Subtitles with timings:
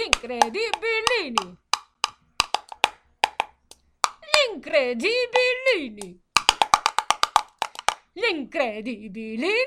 [0.00, 1.56] Gli incredibilini.
[4.18, 6.22] Gli incredibilini.
[8.12, 9.58] Gli incredibilini.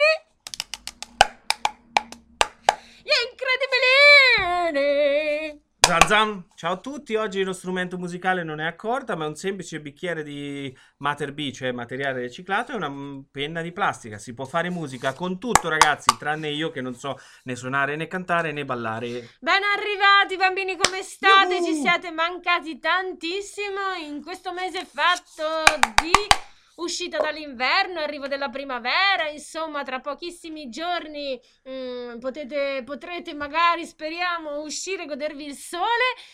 [5.85, 6.45] Zazam!
[6.55, 9.81] Ciao a tutti, oggi lo strumento musicale non è a corda, ma è un semplice
[9.81, 14.17] bicchiere di Mater B, cioè materiale riciclato, e una mm, penna di plastica.
[14.17, 18.07] Si può fare musica con tutto, ragazzi, tranne io che non so né suonare né
[18.07, 19.31] cantare né ballare.
[19.41, 21.55] Ben arrivati bambini, come state?
[21.55, 21.65] Yuhu!
[21.65, 25.63] Ci siete mancati tantissimo in questo mese fatto
[26.01, 26.11] di
[26.75, 35.03] uscita dall'inverno, arrivo della primavera, insomma tra pochissimi giorni mm, potete, potrete magari, speriamo, uscire
[35.03, 35.83] e godervi il sole.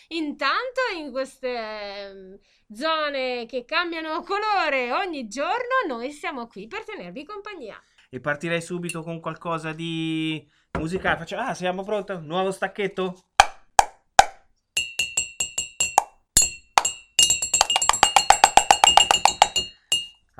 [0.08, 2.38] Intanto in queste ehm,
[2.72, 7.80] zone che cambiano colore ogni giorno, noi siamo qui per tenervi compagnia.
[8.08, 10.44] E partirei subito con qualcosa di
[10.78, 11.18] musicale.
[11.18, 12.14] Faccio, ah, siamo pronti?
[12.20, 13.29] Nuovo stacchetto?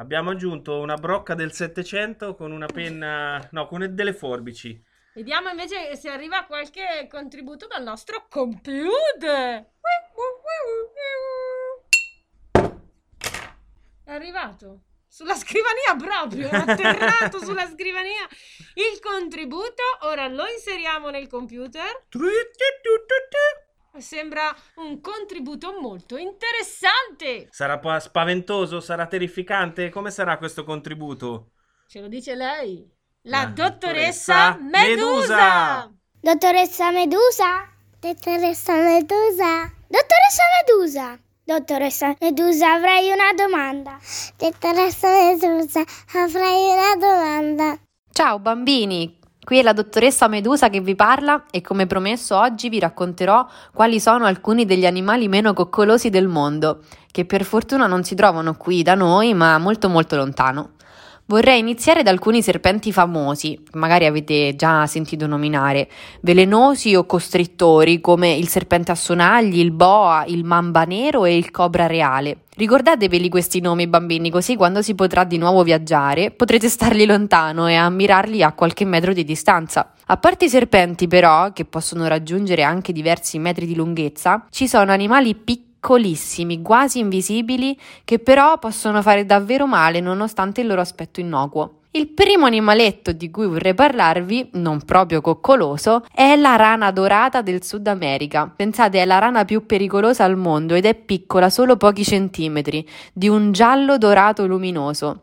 [0.00, 4.82] Abbiamo aggiunto una brocca del 700 con una penna, no, con delle forbici.
[5.12, 9.66] Vediamo invece se arriva qualche contributo dal nostro computer.
[14.02, 14.84] È arrivato.
[15.06, 18.26] Sulla scrivania proprio, è atterrato sulla scrivania
[18.74, 19.82] il contributo.
[20.04, 22.06] Ora lo inseriamo nel computer.
[23.98, 27.48] Sembra un contributo molto interessante.
[27.50, 28.80] Sarà pa- spaventoso?
[28.80, 29.90] Sarà terrificante?
[29.90, 31.50] Come sarà questo contributo?
[31.88, 32.88] Ce lo dice lei,
[33.22, 35.36] la La dottoressa dottoressa Medusa.
[35.36, 35.92] Medusa.
[36.20, 37.68] Dottoressa Medusa?
[37.98, 39.72] Dottoressa Medusa?
[39.88, 41.20] Dottoressa Medusa?
[41.44, 43.98] Dottoressa Medusa, avrei una domanda.
[44.36, 45.82] Dottoressa Medusa,
[46.14, 47.78] avrei una domanda.
[48.12, 49.18] Ciao bambini,
[49.50, 53.98] qui è la dottoressa Medusa che vi parla e come promesso oggi vi racconterò quali
[53.98, 58.84] sono alcuni degli animali meno coccolosi del mondo, che per fortuna non si trovano qui
[58.84, 60.74] da noi ma molto molto lontano.
[61.30, 65.88] Vorrei iniziare da alcuni serpenti famosi, magari avete già sentito nominare,
[66.22, 71.52] velenosi o costrittori come il serpente a sonagli, il boa, il mamba nero e il
[71.52, 72.46] cobra reale.
[72.56, 77.76] Ricordateveli questi nomi bambini, così quando si potrà di nuovo viaggiare potrete starli lontano e
[77.76, 79.92] ammirarli a qualche metro di distanza.
[80.06, 84.90] A parte i serpenti però, che possono raggiungere anche diversi metri di lunghezza, ci sono
[84.90, 85.36] animali
[85.80, 91.76] piccolissimi, quasi invisibili, che però possono fare davvero male nonostante il loro aspetto innocuo.
[91.92, 97.64] Il primo animaletto di cui vorrei parlarvi, non proprio coccoloso, è la rana dorata del
[97.64, 98.52] Sud America.
[98.54, 103.28] Pensate, è la rana più pericolosa al mondo ed è piccola solo pochi centimetri, di
[103.28, 105.22] un giallo dorato luminoso.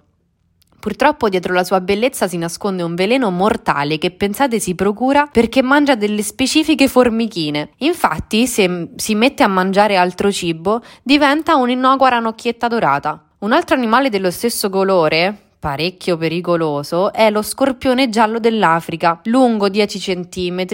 [0.88, 5.62] Purtroppo dietro la sua bellezza si nasconde un veleno mortale che pensate si procura perché
[5.62, 7.72] mangia delle specifiche formichine.
[7.80, 13.22] Infatti, se si mette a mangiare altro cibo, diventa un'innocua ranocchietta dorata.
[13.40, 20.00] Un altro animale dello stesso colore, parecchio pericoloso, è lo scorpione giallo dell'Africa, lungo 10
[20.00, 20.66] cm,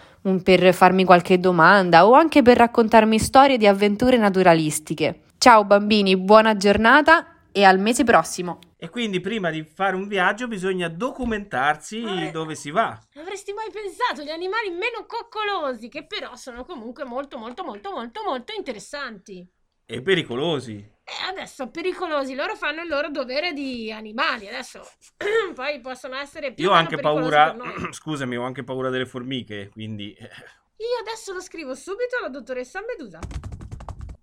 [0.43, 5.23] per farmi qualche domanda o anche per raccontarmi storie di avventure naturalistiche.
[5.39, 8.59] Ciao bambini, buona giornata e al mese prossimo!
[8.77, 12.31] E quindi prima di fare un viaggio bisogna documentarsi Eh.
[12.31, 12.97] dove si va.
[13.17, 18.23] Avresti mai pensato gli animali meno coccolosi, che però sono comunque molto molto molto molto
[18.25, 19.45] molto interessanti.
[19.85, 20.97] E pericolosi.
[21.11, 24.47] E adesso pericolosi, loro fanno il loro dovere di animali.
[24.47, 24.87] Adesso
[25.55, 27.57] poi possono essere più Io ho anche paura,
[27.91, 30.13] scusami, ho anche paura delle formiche, quindi...
[30.13, 30.29] eh,
[30.77, 33.19] Io adesso lo scrivo subito alla dottoressa Medusa.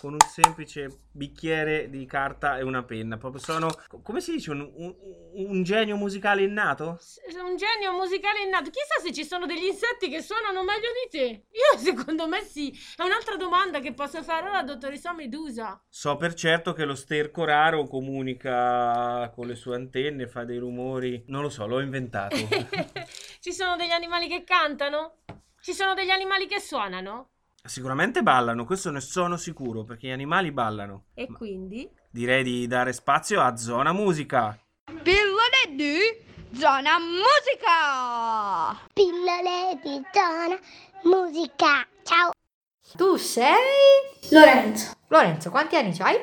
[0.00, 3.16] con un semplice bicchiere di carta e una penna.
[3.16, 4.94] Proprio sono, co- come si dice, un, un-
[5.34, 6.98] un genio musicale innato?
[7.42, 8.70] un genio musicale innato.
[8.70, 11.46] Chissà se ci sono degli insetti che suonano meglio di te.
[11.50, 12.70] Io secondo me sì.
[12.96, 15.80] È un'altra domanda che posso fare alla dottoressa Medusa.
[15.88, 21.24] So per certo che lo sterco raro comunica con le sue antenne, fa dei rumori.
[21.28, 22.36] Non lo so, l'ho inventato.
[23.40, 25.18] Ci sono degli animali che cantano?
[25.60, 27.30] Ci sono degli animali che suonano?
[27.68, 31.04] Sicuramente ballano, questo ne sono sicuro, perché gli animali ballano.
[31.12, 31.86] E Ma quindi?
[32.10, 34.58] direi di dare spazio a Zona Musica.
[35.02, 35.98] Pillole di
[36.58, 38.86] zona musica!
[38.94, 40.58] Pillole di zona
[41.04, 41.86] musica.
[42.02, 42.30] Ciao.
[42.96, 43.52] Tu sei
[44.30, 46.16] Lorenzo, Lorenzo, quanti anni hai?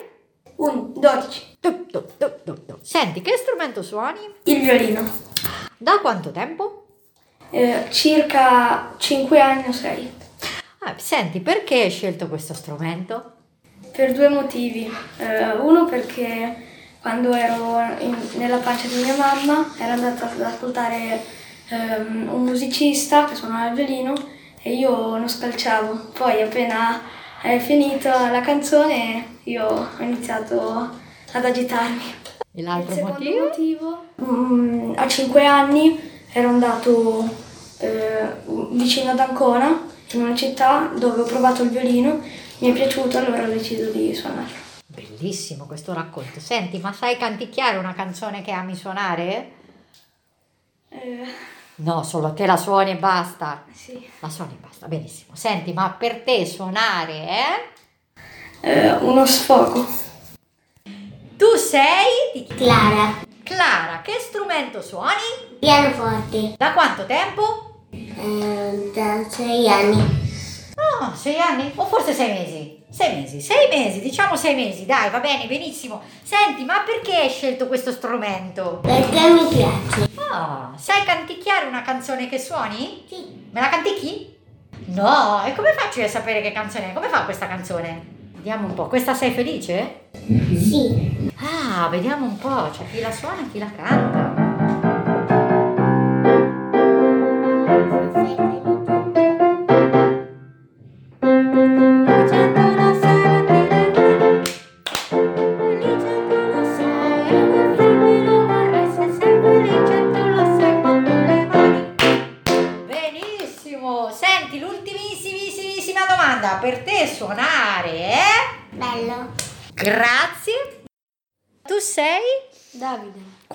[0.56, 1.58] un 12.
[1.60, 2.78] Tu, tu, tu, tu, tu.
[2.82, 4.20] Senti, che strumento suoni?
[4.46, 5.04] Il violino.
[5.78, 6.88] Da quanto tempo?
[7.52, 10.24] Eh, circa 5 anni o 6.
[10.88, 13.32] Ah, senti, perché hai scelto questo strumento?
[13.92, 14.88] Per due motivi.
[15.18, 16.56] Eh, uno perché
[17.02, 21.24] quando ero in- nella pancia di mia mamma ero andata ad ascoltare
[21.70, 24.14] ehm, un musicista che suonava il violino
[24.62, 26.12] e io non scalciavo.
[26.14, 27.02] Poi appena
[27.42, 30.88] è finita la canzone io ho iniziato
[31.32, 32.14] ad agitarmi.
[32.54, 33.44] E l'altro motivo?
[33.46, 34.04] motivo?
[34.24, 36.00] Mm, a 5 anni
[36.32, 37.28] ero andato
[37.80, 38.28] eh,
[38.72, 42.22] vicino ad Ancona, in una città dove ho provato il violino,
[42.60, 44.64] mi è piaciuto allora ho deciso di suonarlo.
[44.88, 46.40] Bellissimo questo racconto.
[46.40, 49.52] Senti, ma sai canticchiare una canzone che ami suonare?
[50.90, 53.66] Eh, No, solo te la suoni e basta.
[53.74, 54.10] sì.
[54.20, 55.36] La suoni e basta, benissimo.
[55.36, 57.74] Senti, ma per te suonare, eh?
[58.62, 59.86] Eh, uno sfogo.
[61.38, 63.24] Tu sei Clara.
[63.44, 65.58] Clara, che strumento suoni?
[65.60, 66.54] Pianoforte.
[66.58, 67.75] Da quanto tempo?
[68.18, 69.98] Eh, da sei anni.
[69.98, 71.72] No, sei anni?
[71.76, 72.84] O forse sei mesi?
[72.90, 76.02] Sei mesi, sei mesi, diciamo sei mesi, dai, va bene, benissimo.
[76.24, 78.80] Senti, ma perché hai scelto questo strumento?
[78.82, 80.10] Perché mi piace.
[80.32, 83.04] Ah, sai canticchiare una canzone che suoni?
[83.08, 83.48] Sì.
[83.52, 84.34] Me la canticchi?
[84.86, 86.94] No, e come faccio io a sapere che canzone è?
[86.94, 88.14] Come fa questa canzone?
[88.36, 90.08] Vediamo un po', questa sei felice?
[90.28, 91.32] Sì.
[91.38, 94.35] Ah, vediamo un po', c'è chi la suona e chi la canta.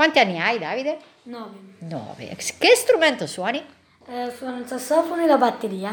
[0.00, 0.96] Quanti anni hai, Davide?
[1.24, 1.50] 9.
[1.80, 2.34] Nove.
[2.34, 3.62] Che strumento suoni?
[4.08, 5.92] Eh, suono il sassofono e la batteria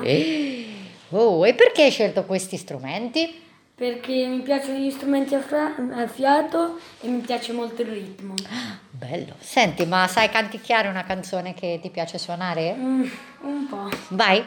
[1.10, 3.44] Oh, e perché hai scelto questi strumenti?
[3.76, 8.34] perché mi piacciono gli strumenti a, fra- a fiato e mi piace molto il ritmo.
[8.92, 9.36] Bello.
[9.40, 12.74] Senti, ma sai canticchiare una canzone che ti piace suonare?
[12.76, 13.04] Mm,
[13.42, 13.90] un po'.
[14.08, 14.42] Vai.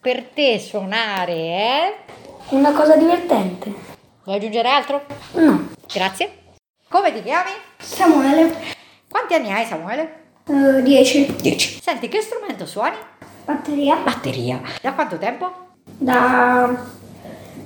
[0.00, 1.94] Per te suonare, eh?
[2.50, 3.72] Una cosa divertente.
[4.24, 5.02] Vuoi aggiungere altro?
[5.32, 5.68] No.
[5.92, 6.38] Grazie.
[6.88, 7.50] Come ti chiami?
[7.78, 8.54] Samuele,
[9.10, 10.28] Quanti anni hai, Samuele?
[10.46, 11.36] 10.
[11.36, 11.80] 10.
[11.82, 12.96] Senti, che strumento suoni?
[13.44, 13.96] Batteria?
[13.96, 14.60] Batteria.
[14.80, 15.52] Da quanto tempo?
[15.84, 16.74] Da,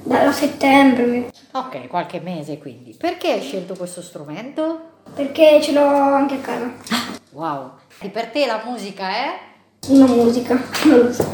[0.02, 2.96] da settembre, Ok, qualche mese quindi.
[2.98, 4.90] Perché hai scelto questo strumento?
[5.14, 6.72] perché ce l'ho anche a casa.
[7.32, 7.72] Wow.
[8.00, 9.38] E per te la musica è?
[9.88, 11.30] Una musica, non lo so.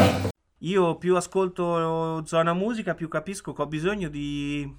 [0.61, 4.71] Io più ascolto Zona Musica, più capisco che ho bisogno di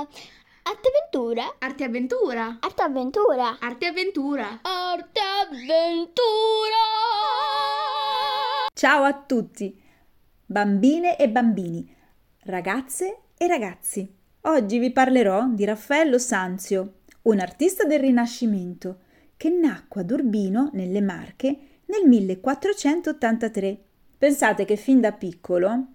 [0.63, 1.57] Arte avventura?
[1.59, 2.59] Arte avventura.
[2.61, 3.59] Arte avventura.
[3.59, 4.61] Arte avventura.
[4.63, 6.77] Arte avventura.
[8.73, 9.77] Ciao a tutti,
[10.47, 11.97] bambine e bambini,
[12.45, 14.09] ragazze e ragazzi.
[14.43, 19.01] Oggi vi parlerò di Raffaello Sanzio, un artista del Rinascimento
[19.37, 23.85] che nacque ad Urbino, nelle Marche, nel 1483.
[24.21, 25.87] Pensate che fin da piccolo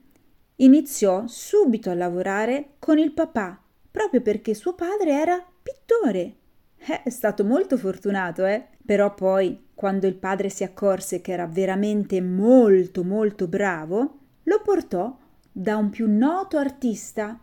[0.56, 6.34] iniziò subito a lavorare con il papà, proprio perché suo padre era pittore.
[6.76, 8.66] Eh, è stato molto fortunato, eh?
[8.84, 15.16] Però poi, quando il padre si accorse che era veramente molto molto bravo, lo portò
[15.52, 17.40] da un più noto artista,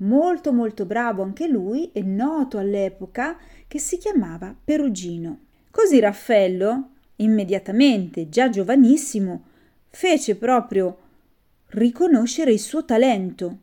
[0.00, 5.38] molto molto bravo anche lui e noto all'epoca, che si chiamava Perugino.
[5.70, 9.54] Così Raffaello, immediatamente, già giovanissimo,
[9.96, 10.98] fece proprio
[11.68, 13.58] riconoscere il suo talento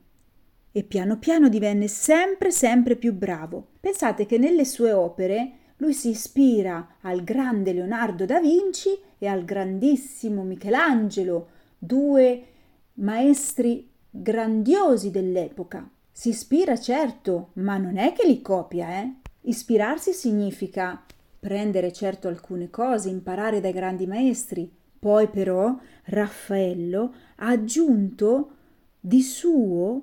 [0.72, 3.68] e piano piano divenne sempre sempre più bravo.
[3.80, 9.46] Pensate che nelle sue opere lui si ispira al grande Leonardo da Vinci e al
[9.46, 12.44] grandissimo Michelangelo, due
[12.94, 15.88] maestri grandiosi dell'epoca.
[16.12, 19.14] Si ispira certo, ma non è che li copia, eh?
[19.42, 21.06] Ispirarsi significa
[21.40, 24.82] prendere certo alcune cose, imparare dai grandi maestri.
[24.98, 28.52] Poi però Raffaello ha aggiunto
[29.00, 30.02] di suo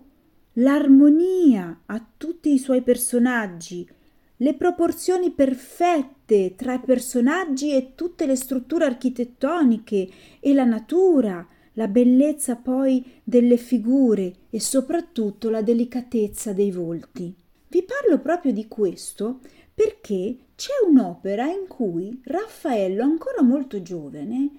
[0.54, 3.88] l'armonia a tutti i suoi personaggi,
[4.37, 10.09] le proporzioni perfette tra i personaggi e tutte le strutture architettoniche
[10.40, 17.35] e la natura, la bellezza poi delle figure e soprattutto la delicatezza dei volti.
[17.69, 19.40] Vi parlo proprio di questo
[19.73, 24.50] perché c'è un'opera in cui Raffaello, ancora molto giovane,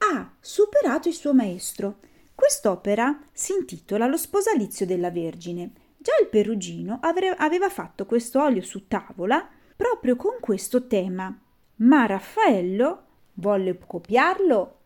[0.00, 1.98] ha superato il suo maestro.
[2.34, 5.72] Quest'opera si intitola Lo sposalizio della Vergine.
[5.96, 11.38] Già il Perugino avre- aveva fatto questo olio su tavola proprio con questo tema,
[11.76, 13.04] ma Raffaello
[13.34, 14.78] volle copiarlo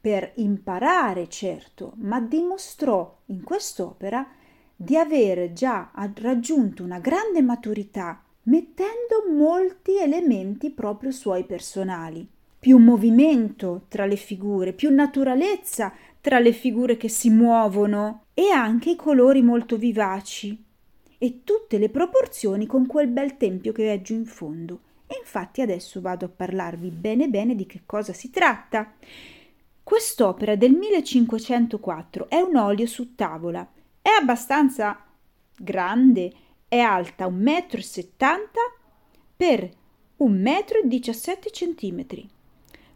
[0.00, 4.26] per imparare, certo, ma dimostrò in quest'opera
[4.76, 12.26] di aver già raggiunto una grande maturità, mettendo molti elementi proprio suoi personali.
[12.58, 18.90] Più movimento tra le figure, più naturalezza tra le figure che si muovono e anche
[18.90, 20.64] i colori molto vivaci
[21.18, 24.80] e tutte le proporzioni con quel bel tempio che giù in fondo.
[25.06, 28.92] E infatti adesso vado a parlarvi bene bene di che cosa si tratta.
[29.82, 33.66] Quest'opera del 1504 è un olio su tavola,
[34.02, 35.02] è abbastanza
[35.56, 36.32] grande,
[36.68, 38.48] è alta 1,70 m
[39.34, 39.70] per
[40.18, 42.28] 1,17 m.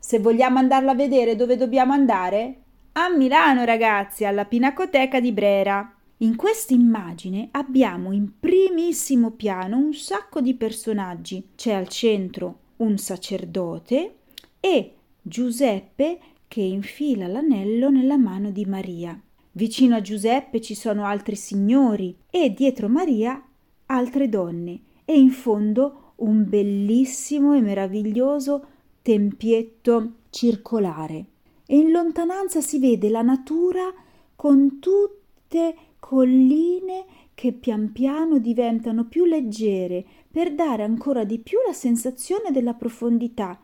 [0.05, 2.63] Se vogliamo andarla a vedere dove dobbiamo andare?
[2.95, 5.95] A Milano, ragazzi, alla Pinacoteca di Brera.
[6.19, 11.51] In questa immagine abbiamo in primissimo piano un sacco di personaggi.
[11.55, 14.17] C'è al centro un sacerdote
[14.59, 16.19] e Giuseppe
[16.49, 19.19] che infila l'anello nella mano di Maria.
[19.53, 23.41] Vicino a Giuseppe ci sono altri signori e dietro Maria
[23.87, 28.67] altre donne e in fondo un bellissimo e meraviglioso
[29.03, 31.27] tempietto circolare.
[31.67, 33.93] E in lontananza si vede la natura
[34.35, 37.05] con tutte colline
[37.35, 43.59] che pian piano diventano più leggere per dare ancora di più la sensazione della profondità.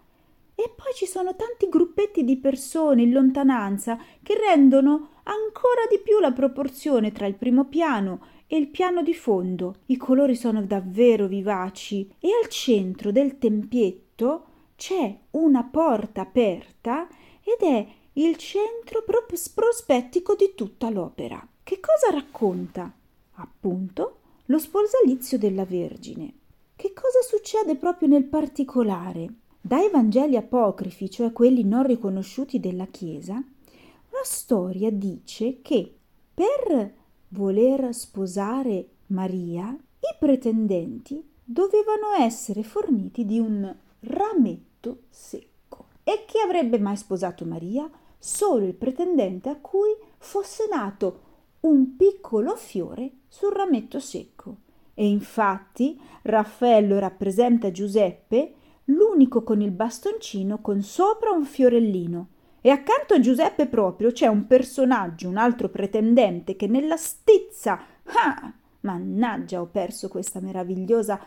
[0.54, 6.18] E poi ci sono tanti gruppetti di persone in lontananza che rendono ancora di più
[6.18, 9.76] la proporzione tra il primo piano e il piano di fondo.
[9.86, 14.46] I colori sono davvero vivaci e al centro del tempietto
[14.78, 17.08] c'è una porta aperta
[17.42, 21.44] ed è il centro prospettico di tutta l'opera.
[21.64, 22.90] Che cosa racconta?
[23.34, 26.32] Appunto, lo sposalizio della Vergine.
[26.76, 29.28] Che cosa succede proprio nel particolare?
[29.60, 35.92] Dai Vangeli apocrifi, cioè quelli non riconosciuti della Chiesa, la storia dice che
[36.32, 36.94] per
[37.30, 44.67] voler sposare Maria, i pretendenti dovevano essere forniti di un rametto
[45.08, 45.86] secco.
[46.04, 47.88] E chi avrebbe mai sposato Maria?
[48.18, 51.20] Solo il pretendente a cui fosse nato
[51.60, 54.56] un piccolo fiore sul rametto secco.
[54.94, 58.54] E infatti Raffaello rappresenta Giuseppe,
[58.86, 62.28] l'unico con il bastoncino con sopra un fiorellino.
[62.60, 67.80] E accanto a Giuseppe proprio c'è un personaggio, un altro pretendente, che nella stizza.
[68.04, 68.52] Ah!
[68.80, 71.20] Mannaggia, ho perso questa meravigliosa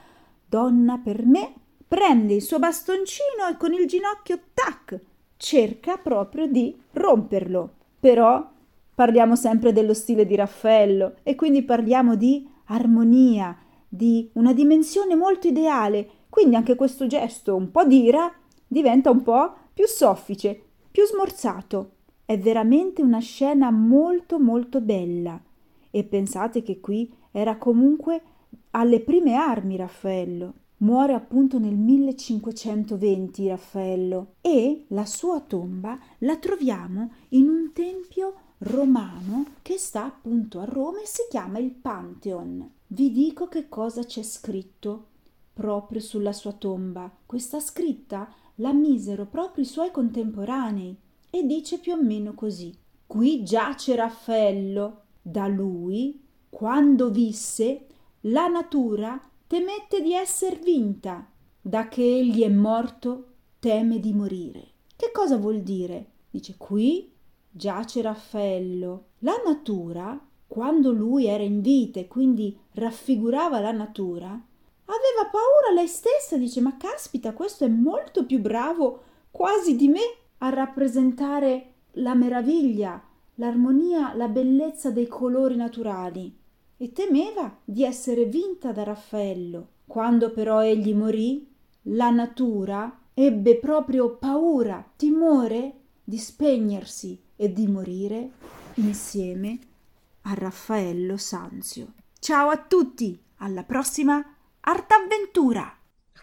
[0.46, 1.54] donna per me.
[1.92, 4.98] Prende il suo bastoncino e con il ginocchio, tac,
[5.36, 7.74] cerca proprio di romperlo.
[8.00, 8.50] Però
[8.96, 13.58] parliamo sempre dello stile di Raffaello e quindi parliamo di armonia,
[13.90, 16.10] di una dimensione molto ideale.
[16.30, 18.34] Quindi anche questo gesto un po' d'ira
[18.66, 21.92] diventa un po' più soffice, più smorzato.
[22.24, 25.38] È veramente una scena molto molto bella.
[25.92, 28.22] E pensate che qui era comunque
[28.72, 30.54] alle prime armi Raffaello.
[30.82, 39.46] Muore appunto nel 1520 Raffaello e la sua tomba la troviamo in un tempio romano
[39.62, 42.68] che sta appunto a Roma e si chiama il Pantheon.
[42.88, 45.10] Vi dico che cosa c'è scritto
[45.54, 47.12] proprio sulla sua tomba.
[47.28, 50.98] Questa scritta la misero proprio i suoi contemporanei
[51.30, 52.76] e dice più o meno così.
[53.06, 57.86] Qui giace Raffaello, da lui, quando visse,
[58.22, 64.66] la natura temette di esser vinta, da che egli è morto teme di morire.
[64.96, 66.06] Che cosa vuol dire?
[66.30, 67.12] Dice qui
[67.50, 69.08] giace Raffaello.
[69.20, 75.90] La natura, quando lui era in vita e quindi raffigurava la natura, aveva paura lei
[75.90, 82.16] stessa, dice ma caspita, questo è molto più bravo quasi di me a rappresentare la
[82.16, 83.04] meraviglia,
[83.36, 86.40] l'armonia, la bellezza dei colori naturali
[86.82, 89.68] e temeva di essere vinta da Raffaello.
[89.86, 91.48] Quando però egli morì,
[91.84, 98.32] la natura ebbe proprio paura, timore di spegnersi e di morire
[98.76, 99.60] insieme
[100.22, 101.94] a Raffaello Sanzio.
[102.18, 105.81] Ciao a tutti, alla prossima Artavventura!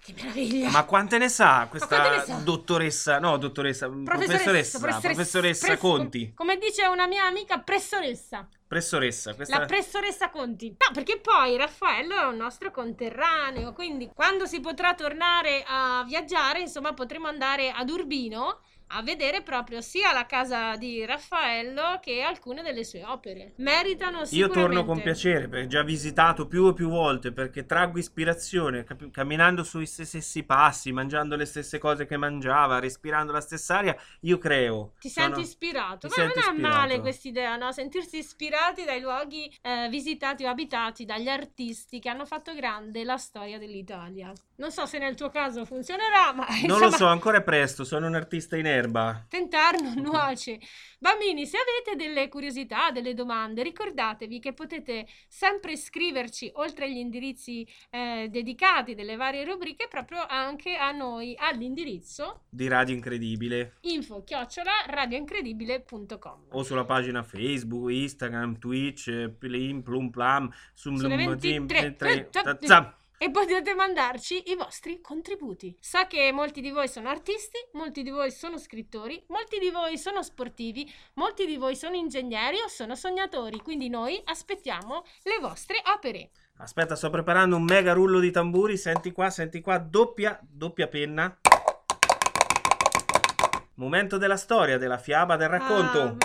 [0.09, 0.71] Che meraviglia!
[0.71, 2.37] Ma quante ne sa questa ne sa?
[2.37, 3.19] dottoressa?
[3.19, 6.33] No, dottoressa, professoressa, professoressa, pres- Conti.
[6.35, 8.49] Come dice una mia amica, pressoressa.
[8.67, 10.71] Pressoressa, questa La pressoressa Conti.
[10.71, 16.61] No, perché poi Raffaello è un nostro conterraneo, quindi quando si potrà tornare a viaggiare,
[16.61, 22.63] insomma, potremo andare ad Urbino a vedere proprio sia la casa di Raffaello che alcune
[22.63, 23.53] delle sue opere.
[23.57, 24.61] Meritano Io sicuramente.
[24.61, 29.11] torno con piacere perché ho già visitato più e più volte perché traggo ispirazione cap-
[29.11, 33.97] camminando sui stessi passi, mangiando le stesse cose che mangiava, respirando la stessa aria.
[34.21, 34.95] Io creo.
[34.99, 36.09] Ti Sono- senti ispirato?
[36.09, 36.77] Ti Ma sento non è ispirato.
[36.77, 37.73] male questa idea, no?
[37.73, 43.17] Sentirsi ispirati dai luoghi eh, visitati o abitati dagli artisti che hanno fatto grande la
[43.17, 44.33] storia dell'Italia.
[44.57, 47.85] Non so se nel tuo caso funzionerà, ma Non insomma, lo so, ancora è presto,
[47.85, 49.25] sono un artista in erba.
[49.29, 50.59] tentare non nuoce.
[50.99, 57.67] Bambini, se avete delle curiosità, delle domande, ricordatevi che potete sempre scriverci, oltre agli indirizzi
[57.91, 63.75] eh, dedicati delle varie rubriche, proprio anche a noi all'indirizzo Di Radio Incredibile.
[63.83, 66.47] info chiocciola radioincredibile.com.
[66.51, 71.81] O sulla pagina Facebook, Instagram, Twitch, eh, Plim, Plum Plam, Sum Sulle Lum, 23.
[71.81, 72.97] Tim, Tre, Tazza.
[73.21, 75.77] E potete mandarci i vostri contributi.
[75.81, 79.99] Sa che molti di voi sono artisti, molti di voi sono scrittori, molti di voi
[79.99, 85.83] sono sportivi, molti di voi sono ingegneri o sono sognatori, quindi noi aspettiamo le vostre
[85.93, 86.31] opere.
[86.59, 88.77] Aspetta, sto preparando un mega rullo di tamburi.
[88.77, 91.37] Senti qua, senti qua, doppia, doppia penna.
[93.75, 96.03] Momento della storia, della fiaba, del racconto.
[96.03, 96.17] Ah,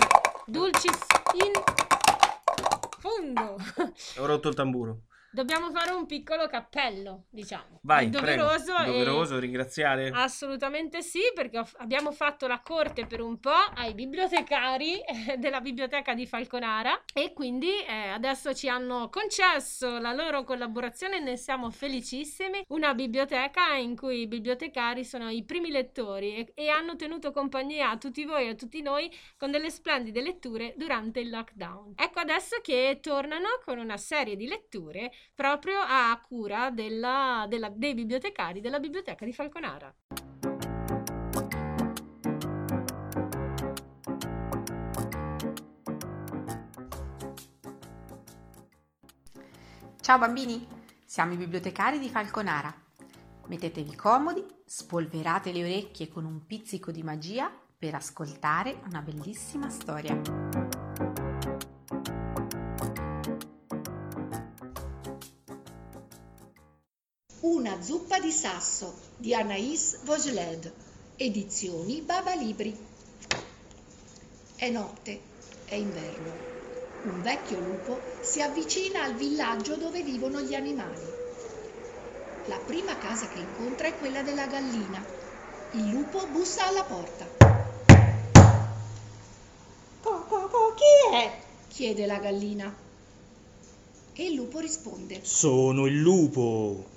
[0.46, 0.98] dulcis
[1.42, 1.52] in
[3.00, 3.56] fondo.
[4.18, 5.02] Ho rotto il tamburo.
[5.34, 7.80] Dobbiamo fare un piccolo cappello, diciamo.
[7.82, 8.82] Vai, È doveroso prego.
[8.82, 10.10] e- Doveroso ringraziare.
[10.14, 15.60] Assolutamente sì, perché ho- abbiamo fatto la corte per un po' ai bibliotecari eh, della
[15.60, 21.36] biblioteca di Falconara e quindi eh, adesso ci hanno concesso la loro collaborazione e ne
[21.36, 22.62] siamo felicissimi.
[22.68, 27.90] Una biblioteca in cui i bibliotecari sono i primi lettori e, e hanno tenuto compagnia
[27.90, 31.94] a tutti voi e a tutti noi con delle splendide letture durante il lockdown.
[31.96, 37.94] Ecco adesso che tornano con una serie di letture proprio a cura della- della- dei
[37.94, 39.94] bibliotecari della biblioteca di Falconara.
[50.00, 50.66] Ciao bambini,
[51.06, 52.72] siamo i bibliotecari di Falconara.
[53.46, 60.43] Mettetevi comodi, spolverate le orecchie con un pizzico di magia per ascoltare una bellissima storia.
[67.44, 70.72] Una zuppa di sasso di Anaïs Vogeled,
[71.16, 72.74] edizioni Baba Libri.
[74.56, 75.20] È notte,
[75.66, 76.32] è inverno.
[77.02, 81.02] Un vecchio lupo si avvicina al villaggio dove vivono gli animali.
[82.46, 85.04] La prima casa che incontra è quella della gallina.
[85.72, 87.26] Il lupo bussa alla porta.
[90.74, 91.38] chi è?
[91.68, 92.74] Chiede la gallina.
[94.14, 95.20] E il lupo risponde.
[95.22, 96.93] Sono il lupo.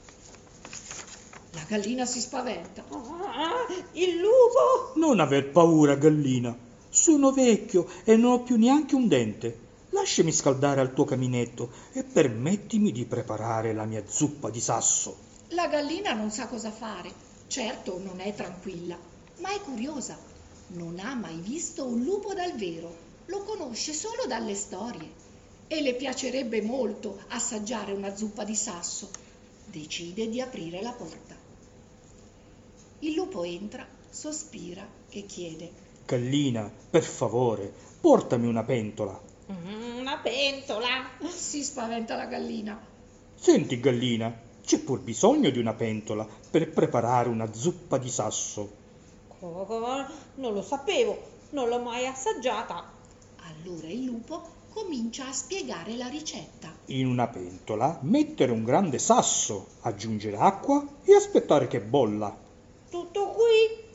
[1.68, 2.86] Gallina si spaventa.
[2.90, 4.94] Ah, il lupo?
[4.96, 6.58] Non aver paura, gallina.
[6.88, 9.66] Sono vecchio e non ho più neanche un dente.
[9.90, 15.18] Lasciami scaldare al tuo caminetto e permettimi di preparare la mia zuppa di sasso.
[15.50, 17.12] La gallina non sa cosa fare.
[17.48, 18.98] Certo non è tranquilla,
[19.40, 20.18] ma è curiosa.
[20.68, 25.10] Non ha mai visto un lupo dal vero, lo conosce solo dalle storie.
[25.68, 29.10] E le piacerebbe molto assaggiare una zuppa di sasso.
[29.66, 31.37] Decide di aprire la porta.
[33.00, 35.72] Il lupo entra, sospira e chiede.
[36.06, 39.20] Gallina, per favore, portami una pentola.
[39.52, 41.10] Mm, Una pentola.
[41.28, 42.80] Si spaventa la gallina.
[43.36, 44.34] Senti, gallina,
[44.64, 48.86] c'è pur bisogno di una pentola per preparare una zuppa di sasso.
[49.40, 52.84] Non lo sapevo, non l'ho mai assaggiata.
[53.44, 54.42] Allora il lupo
[54.74, 56.74] comincia a spiegare la ricetta.
[56.88, 62.46] In una pentola mettere un grande sasso, aggiungere acqua e aspettare che bolla.
[62.90, 63.86] Tutto qui?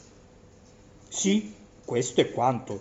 [1.08, 2.80] Sì, questo è quanto.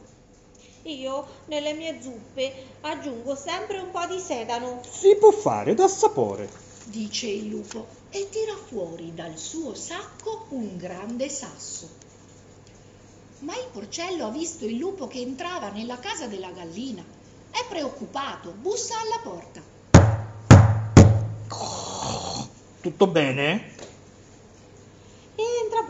[0.84, 4.82] Io nelle mie zuppe aggiungo sempre un po' di sedano.
[4.90, 6.50] Si può fare da sapore.
[6.86, 11.88] dice il lupo e tira fuori dal suo sacco un grande sasso.
[13.40, 17.04] Ma il porcello ha visto il lupo che entrava nella casa della gallina.
[17.50, 19.62] È preoccupato, bussa alla porta.
[22.82, 23.91] Tutto bene?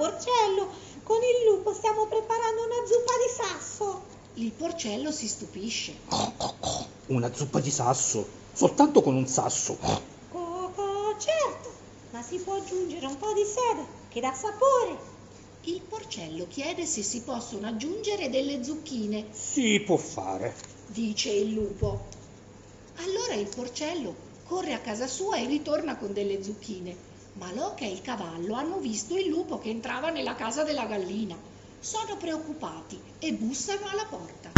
[0.06, 0.68] Porcello,
[1.04, 4.02] con il lupo stiamo preparando una zuppa di sasso.
[4.34, 5.94] Il porcello si stupisce.
[7.10, 9.78] Una zuppa di sasso, soltanto con un sasso.
[10.32, 11.70] Coco, certo,
[12.10, 14.98] ma si può aggiungere un po' di sede che dà sapore.
[15.66, 20.56] Il porcello chiede se si possono aggiungere delle zucchine, Si può fare.
[20.88, 22.06] dice il lupo.
[22.96, 24.16] Allora il porcello
[24.48, 27.10] corre a casa sua e ritorna con delle zucchine.
[27.34, 31.38] Ma l'oca e il cavallo hanno visto il lupo che entrava nella casa della gallina.
[31.80, 34.52] Sono preoccupati e bussano alla porta.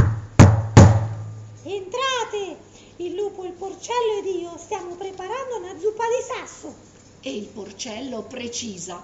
[1.63, 2.57] Entrate!
[2.97, 6.73] Il lupo, il porcello ed io stiamo preparando una zuppa di sasso.
[7.21, 9.01] E il porcello precisa.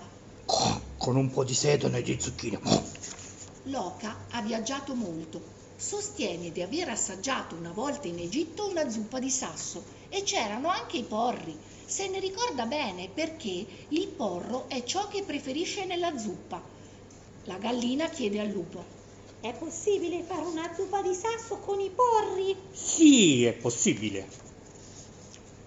[0.98, 2.60] Con un po' di sedano e di zucchine.
[3.64, 5.59] L'oca ha viaggiato molto.
[5.80, 10.98] Sostiene di aver assaggiato una volta in Egitto una zuppa di sasso e c'erano anche
[10.98, 11.58] i porri.
[11.86, 16.62] Se ne ricorda bene perché il porro è ciò che preferisce nella zuppa.
[17.46, 18.84] La gallina chiede al lupo.
[19.40, 22.58] È possibile fare una zuppa di sasso con i porri?
[22.74, 24.28] Sì, è possibile.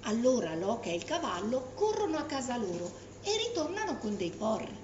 [0.03, 4.77] Allora l'oca e il cavallo corrono a casa loro e ritornano con dei porri.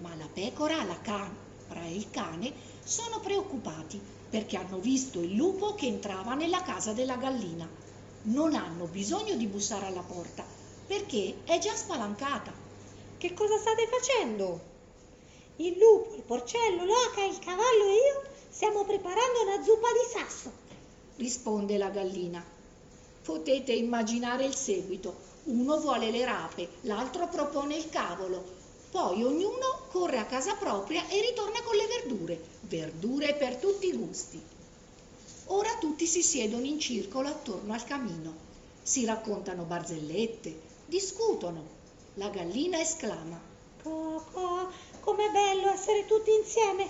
[0.00, 2.50] Ma la pecora, la capra e il cane
[2.82, 7.68] sono preoccupati perché hanno visto il lupo che entrava nella casa della gallina.
[8.22, 10.44] Non hanno bisogno di bussare alla porta
[10.88, 12.52] perché è già spalancata.
[13.16, 14.60] Che cosa state facendo?
[15.58, 20.50] Il lupo, il porcello, l'oca, il cavallo e io stiamo preparando una zuppa di sasso.
[21.14, 22.44] risponde la gallina.
[23.22, 25.14] Potete immaginare il seguito.
[25.44, 28.63] Uno vuole le rape, l'altro propone il cavolo.
[28.94, 32.40] Poi ognuno corre a casa propria e ritorna con le verdure.
[32.60, 34.40] Verdure per tutti i gusti.
[35.46, 38.32] Ora tutti si siedono in circolo attorno al camino.
[38.84, 41.66] Si raccontano barzellette, discutono.
[42.14, 43.36] La gallina esclama.
[43.82, 46.86] Coco, com'è bello essere tutti insieme.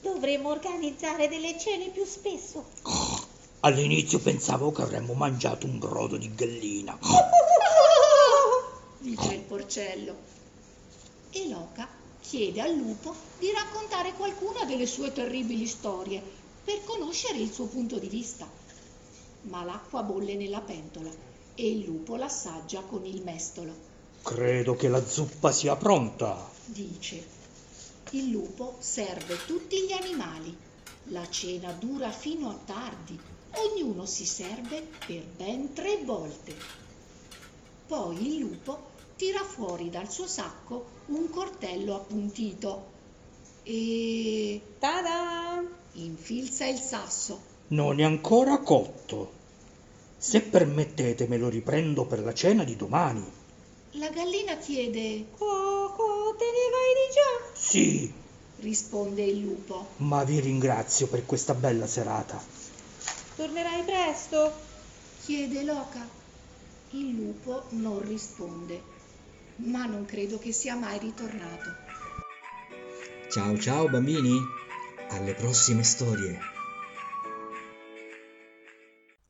[0.00, 2.64] Dovremmo organizzare delle cene più spesso.
[3.60, 6.98] All'inizio pensavo che avremmo mangiato un brodo di gallina.
[8.96, 10.33] dice il porcello.
[11.36, 11.88] E l'oca
[12.20, 16.22] chiede al lupo di raccontare qualcuna delle sue terribili storie
[16.64, 18.48] per conoscere il suo punto di vista.
[19.42, 21.10] Ma l'acqua bolle nella pentola
[21.56, 23.74] e il lupo l'assaggia con il mestolo.
[24.22, 26.48] Credo che la zuppa sia pronta.
[26.66, 27.26] Dice.
[28.10, 30.56] Il lupo serve tutti gli animali.
[31.08, 33.18] La cena dura fino a tardi.
[33.56, 36.54] Ognuno si serve per ben tre volte.
[37.88, 42.92] Poi il lupo tira fuori dal suo sacco un coltello appuntito
[43.62, 45.62] e Ta-da!
[45.94, 47.40] infilza il sasso.
[47.68, 49.32] Non è ancora cotto.
[50.18, 53.24] Se permettete me lo riprendo per la cena di domani.
[53.92, 57.58] La gallina chiede, Coco, te ne vai di già?
[57.58, 58.12] Sì,
[58.60, 59.86] risponde il lupo.
[59.98, 62.42] ma vi ringrazio per questa bella serata.
[63.36, 64.52] Tornerai presto?
[65.24, 66.06] Chiede l'oca.
[66.90, 68.82] Il lupo non risponde,
[69.56, 71.70] ma non credo che sia mai ritornato.
[73.30, 74.38] Ciao ciao bambini,
[75.10, 76.53] alle prossime storie.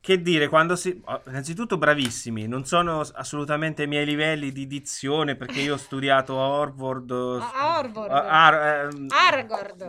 [0.05, 1.01] Che dire, quando si...
[1.03, 6.39] oh, Innanzitutto bravissimi, non sono assolutamente ai miei livelli di dizione perché io ho studiato
[6.39, 7.09] a Harvard...
[7.11, 8.11] A Orvord.
[8.11, 9.81] a- Ar- ehm, Aragord.
[9.81, 9.85] eh,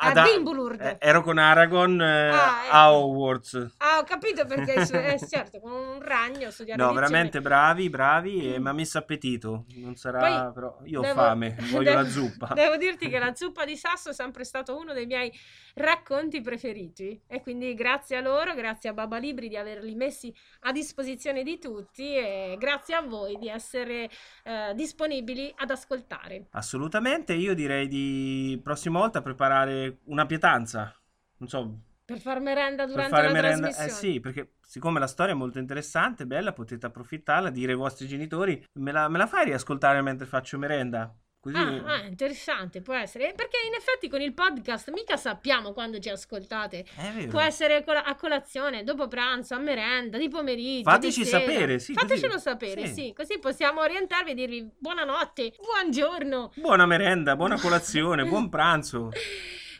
[0.00, 0.80] A ad- Dimbulurd.
[0.80, 2.74] eh, ero con Aragon eh, Ah, ecco.
[2.74, 3.74] a Hogwarts.
[3.76, 4.72] Ah, ho capito perché,
[5.12, 9.66] eh, certo, con un ragno studiare No, veramente bravi, bravi e mi ha messo appetito.
[9.74, 12.46] Non sarà, Poi però io ho devo- fame, voglio devo- la zuppa.
[12.56, 15.30] Devo dirti che la zuppa di sasso è sempre stato uno dei miei
[15.74, 20.72] racconti preferiti e quindi grazie a loro, grazie a Baba Libri di averli messi a
[20.72, 24.08] disposizione di tutti e grazie a voi di essere
[24.44, 26.46] eh, disponibili ad ascoltare.
[26.50, 30.94] Assolutamente, io direi di prossima volta preparare una pietanza.
[31.38, 33.68] Non so, Per far merenda per durante fare la merenda.
[33.68, 38.06] Eh sì, perché siccome la storia è molto interessante, bella, potete approfittarla, dire ai vostri
[38.06, 41.14] genitori, me la, me la fai riascoltare mentre faccio merenda?
[41.40, 41.56] Così...
[41.56, 43.32] Ah, ah, interessante, può essere.
[43.34, 46.84] Perché in effetti con il podcast mica sappiamo quando ci ascoltate.
[47.28, 50.90] Può essere a colazione, dopo pranzo, a merenda, di pomeriggio.
[50.90, 52.92] Fateci di sapere, sì, così- Fatecelo sapere, sì.
[52.92, 53.12] sì.
[53.14, 56.52] Così possiamo orientarvi e dirvi buonanotte, buongiorno.
[56.56, 59.10] Buona merenda, buona colazione, buon pranzo.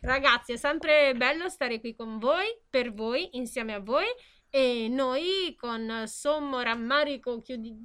[0.00, 4.06] Ragazzi, è sempre bello stare qui con voi, per voi, insieme a voi.
[4.50, 7.76] E noi con sommo rammarico chiudi...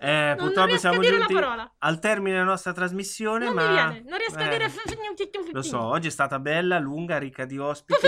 [0.00, 1.34] Eh, non, purtroppo non siamo a dire giunti
[1.78, 3.66] al termine della nostra trasmissione, Non ma...
[3.66, 5.52] mi viene, non riesco a eh, dire...
[5.52, 8.06] Lo so, oggi è stata bella, lunga, ricca di ospiti.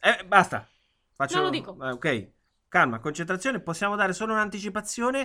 [0.00, 0.68] Eh, basta.
[1.14, 1.36] Faccio...
[1.36, 1.76] Non lo dico.
[1.82, 2.30] eh, ok,
[2.68, 3.60] calma, concentrazione.
[3.60, 5.24] Possiamo dare solo un'anticipazione.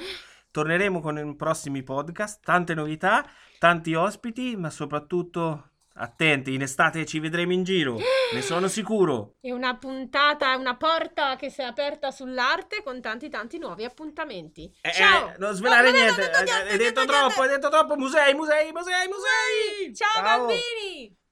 [0.51, 2.43] Torneremo con i prossimi podcast.
[2.43, 3.25] Tante novità,
[3.59, 6.53] tanti ospiti, ma soprattutto attenti.
[6.53, 7.97] In estate ci vedremo in giro.
[8.33, 9.35] Ne sono sicuro.
[9.39, 13.83] È una puntata, è una porta che si è aperta sull'arte con tanti tanti nuovi
[13.83, 14.71] appuntamenti.
[14.81, 15.29] Eh, Ciao!
[15.29, 16.21] eh, non svelare No, niente.
[16.31, 17.95] no, no, eh, Hai detto troppo, hai detto troppo.
[17.95, 19.93] Musei, musei, musei, musei.
[19.95, 21.15] Ciao, bambini!